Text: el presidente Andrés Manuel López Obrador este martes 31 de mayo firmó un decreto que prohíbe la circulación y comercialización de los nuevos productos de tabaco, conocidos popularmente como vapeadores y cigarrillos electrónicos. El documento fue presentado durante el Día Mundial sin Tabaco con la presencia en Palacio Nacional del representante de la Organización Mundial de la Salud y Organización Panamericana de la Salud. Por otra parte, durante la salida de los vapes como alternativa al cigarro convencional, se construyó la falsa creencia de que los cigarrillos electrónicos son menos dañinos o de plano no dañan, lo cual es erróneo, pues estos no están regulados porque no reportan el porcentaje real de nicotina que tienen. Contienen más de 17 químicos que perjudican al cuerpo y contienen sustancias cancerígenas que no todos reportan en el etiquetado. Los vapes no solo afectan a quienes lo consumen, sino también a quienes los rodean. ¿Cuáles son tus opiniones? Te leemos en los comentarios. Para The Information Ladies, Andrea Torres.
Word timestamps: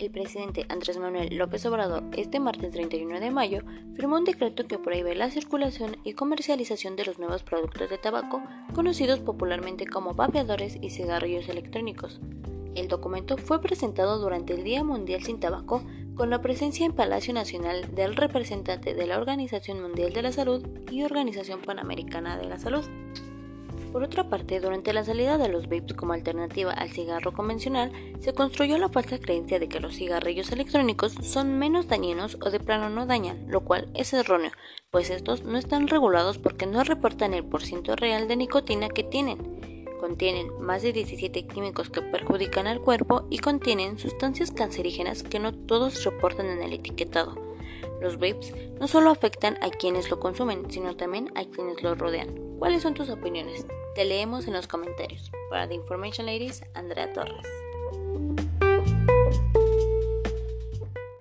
el 0.00 0.10
presidente 0.10 0.64
Andrés 0.68 0.98
Manuel 0.98 1.36
López 1.36 1.64
Obrador 1.66 2.02
este 2.16 2.40
martes 2.40 2.70
31 2.70 3.20
de 3.20 3.30
mayo 3.30 3.60
firmó 3.94 4.16
un 4.16 4.24
decreto 4.24 4.66
que 4.66 4.78
prohíbe 4.78 5.14
la 5.14 5.30
circulación 5.30 5.98
y 6.04 6.14
comercialización 6.14 6.96
de 6.96 7.04
los 7.04 7.18
nuevos 7.18 7.42
productos 7.42 7.90
de 7.90 7.98
tabaco, 7.98 8.42
conocidos 8.74 9.20
popularmente 9.20 9.86
como 9.86 10.14
vapeadores 10.14 10.78
y 10.80 10.90
cigarrillos 10.90 11.48
electrónicos. 11.48 12.20
El 12.74 12.88
documento 12.88 13.36
fue 13.36 13.60
presentado 13.60 14.18
durante 14.18 14.54
el 14.54 14.64
Día 14.64 14.84
Mundial 14.84 15.22
sin 15.22 15.38
Tabaco 15.38 15.82
con 16.14 16.30
la 16.30 16.40
presencia 16.40 16.86
en 16.86 16.92
Palacio 16.92 17.34
Nacional 17.34 17.94
del 17.94 18.16
representante 18.16 18.94
de 18.94 19.06
la 19.06 19.18
Organización 19.18 19.82
Mundial 19.82 20.12
de 20.12 20.22
la 20.22 20.32
Salud 20.32 20.66
y 20.90 21.02
Organización 21.02 21.60
Panamericana 21.60 22.38
de 22.38 22.46
la 22.46 22.58
Salud. 22.58 22.84
Por 23.92 24.04
otra 24.04 24.28
parte, 24.28 24.60
durante 24.60 24.92
la 24.92 25.02
salida 25.02 25.36
de 25.36 25.48
los 25.48 25.64
vapes 25.64 25.94
como 25.94 26.12
alternativa 26.12 26.72
al 26.72 26.90
cigarro 26.90 27.32
convencional, 27.32 27.90
se 28.20 28.32
construyó 28.32 28.78
la 28.78 28.88
falsa 28.88 29.18
creencia 29.18 29.58
de 29.58 29.68
que 29.68 29.80
los 29.80 29.96
cigarrillos 29.96 30.52
electrónicos 30.52 31.14
son 31.22 31.58
menos 31.58 31.88
dañinos 31.88 32.38
o 32.40 32.50
de 32.50 32.60
plano 32.60 32.88
no 32.88 33.06
dañan, 33.06 33.46
lo 33.48 33.62
cual 33.62 33.90
es 33.94 34.12
erróneo, 34.12 34.52
pues 34.92 35.10
estos 35.10 35.42
no 35.42 35.58
están 35.58 35.88
regulados 35.88 36.38
porque 36.38 36.66
no 36.66 36.84
reportan 36.84 37.34
el 37.34 37.44
porcentaje 37.44 37.96
real 37.96 38.28
de 38.28 38.36
nicotina 38.36 38.88
que 38.88 39.02
tienen. 39.02 39.86
Contienen 39.98 40.48
más 40.60 40.82
de 40.82 40.92
17 40.92 41.48
químicos 41.48 41.90
que 41.90 42.00
perjudican 42.00 42.68
al 42.68 42.80
cuerpo 42.80 43.26
y 43.28 43.38
contienen 43.38 43.98
sustancias 43.98 44.52
cancerígenas 44.52 45.24
que 45.24 45.40
no 45.40 45.52
todos 45.52 46.04
reportan 46.04 46.46
en 46.46 46.62
el 46.62 46.74
etiquetado. 46.74 47.34
Los 48.00 48.14
vapes 48.14 48.54
no 48.78 48.86
solo 48.86 49.10
afectan 49.10 49.58
a 49.62 49.68
quienes 49.70 50.10
lo 50.10 50.20
consumen, 50.20 50.70
sino 50.70 50.96
también 50.96 51.32
a 51.34 51.44
quienes 51.44 51.82
los 51.82 51.98
rodean. 51.98 52.34
¿Cuáles 52.58 52.82
son 52.82 52.94
tus 52.94 53.10
opiniones? 53.10 53.66
Te 53.94 54.04
leemos 54.04 54.46
en 54.46 54.52
los 54.52 54.68
comentarios. 54.68 55.32
Para 55.50 55.66
The 55.66 55.74
Information 55.74 56.26
Ladies, 56.26 56.62
Andrea 56.74 57.12
Torres. 57.12 57.46